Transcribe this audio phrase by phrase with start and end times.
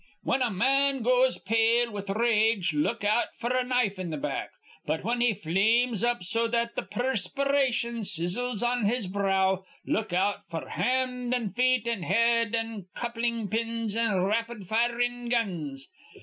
[0.23, 4.09] Whin a ma an goes pale with r rage, look out f'r a knife in
[4.09, 4.49] th' back.
[4.87, 10.11] But, whin he flames up so that th' perspi ration sizzles on his brow, look
[10.11, 15.87] out f'r hand an' feet an' head an' coupling pins an' rapid firin' guns.